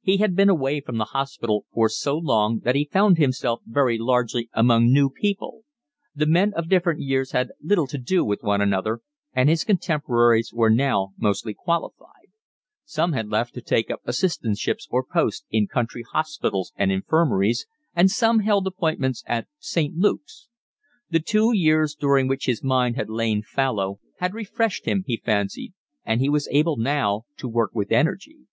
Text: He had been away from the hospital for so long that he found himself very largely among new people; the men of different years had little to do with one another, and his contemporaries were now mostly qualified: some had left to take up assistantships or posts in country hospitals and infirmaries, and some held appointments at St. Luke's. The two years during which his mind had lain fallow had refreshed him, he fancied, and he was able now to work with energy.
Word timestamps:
He 0.00 0.16
had 0.16 0.34
been 0.34 0.48
away 0.48 0.80
from 0.80 0.96
the 0.96 1.04
hospital 1.12 1.66
for 1.70 1.90
so 1.90 2.16
long 2.16 2.60
that 2.60 2.74
he 2.74 2.88
found 2.90 3.18
himself 3.18 3.60
very 3.66 3.98
largely 3.98 4.48
among 4.54 4.86
new 4.86 5.10
people; 5.10 5.64
the 6.14 6.24
men 6.24 6.54
of 6.54 6.70
different 6.70 7.00
years 7.00 7.32
had 7.32 7.52
little 7.60 7.86
to 7.88 7.98
do 7.98 8.24
with 8.24 8.42
one 8.42 8.62
another, 8.62 9.00
and 9.34 9.50
his 9.50 9.64
contemporaries 9.64 10.50
were 10.50 10.70
now 10.70 11.12
mostly 11.18 11.52
qualified: 11.52 12.32
some 12.86 13.12
had 13.12 13.28
left 13.28 13.52
to 13.52 13.60
take 13.60 13.90
up 13.90 14.00
assistantships 14.06 14.86
or 14.90 15.04
posts 15.04 15.44
in 15.50 15.66
country 15.66 16.02
hospitals 16.10 16.72
and 16.76 16.90
infirmaries, 16.90 17.66
and 17.94 18.10
some 18.10 18.38
held 18.38 18.66
appointments 18.66 19.22
at 19.26 19.46
St. 19.58 19.94
Luke's. 19.94 20.48
The 21.10 21.20
two 21.20 21.52
years 21.54 21.94
during 21.94 22.28
which 22.28 22.46
his 22.46 22.64
mind 22.64 22.96
had 22.96 23.10
lain 23.10 23.42
fallow 23.42 24.00
had 24.20 24.32
refreshed 24.32 24.86
him, 24.86 25.04
he 25.06 25.18
fancied, 25.22 25.74
and 26.02 26.22
he 26.22 26.30
was 26.30 26.48
able 26.50 26.78
now 26.78 27.24
to 27.36 27.46
work 27.46 27.72
with 27.74 27.92
energy. 27.92 28.46